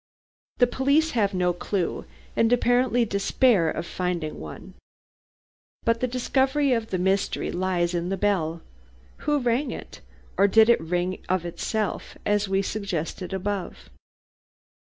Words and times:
The 0.57 0.65
police 0.65 1.11
have 1.11 1.31
no 1.35 1.53
clue, 1.53 2.05
and 2.35 2.51
apparently 2.51 3.05
despair 3.05 3.69
of 3.69 3.85
finding 3.85 4.39
one. 4.39 4.73
But 5.83 5.99
the 5.99 6.07
discovery 6.07 6.73
of 6.73 6.87
the 6.89 6.97
mystery 6.97 7.51
lies 7.51 7.93
in 7.93 8.09
the 8.09 8.17
bell. 8.17 8.63
Who 9.27 9.37
rang 9.37 9.69
it? 9.69 10.01
or 10.37 10.47
did 10.47 10.69
it 10.69 10.81
ring 10.81 11.21
of 11.29 11.45
itself, 11.45 12.17
as 12.25 12.49
we 12.49 12.63
suggest 12.63 13.21
above." 13.21 13.91